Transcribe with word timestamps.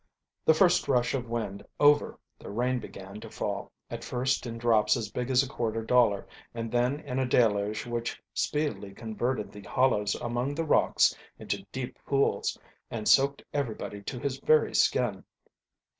The 0.45 0.55
first 0.55 0.87
rush 0.87 1.13
of 1.13 1.29
wind 1.29 1.63
over, 1.79 2.17
the 2.39 2.49
rain 2.49 2.79
began, 2.79 3.19
to 3.21 3.29
fall, 3.29 3.71
at 3.87 4.03
first 4.03 4.47
in 4.47 4.57
drops 4.57 4.97
as 4.97 5.11
big 5.11 5.29
as 5.29 5.43
a 5.43 5.47
quarter 5.47 5.83
dollar 5.85 6.27
and 6.55 6.71
then 6.71 7.01
in 7.01 7.19
a 7.19 7.25
deluge 7.27 7.85
which 7.85 8.19
speedily 8.33 8.95
converted 8.95 9.51
the 9.51 9.61
hollows 9.61 10.15
among 10.15 10.55
the 10.55 10.65
rocks 10.65 11.15
into 11.37 11.67
deep 11.71 11.99
pools 12.07 12.57
and 12.89 13.07
soaked 13.07 13.43
everybody 13.53 14.01
to 14.01 14.17
his 14.19 14.39
very 14.39 14.73
skin. 14.73 15.23